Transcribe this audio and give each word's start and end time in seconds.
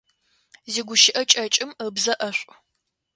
Зигущыӏэ 0.71 1.23
кӏэкӏым 1.31 1.71
ыбзэ 1.85 2.13
ӏэшӏу. 2.19 2.53